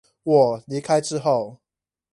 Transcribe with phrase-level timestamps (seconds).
[0.23, 1.59] 我離開之後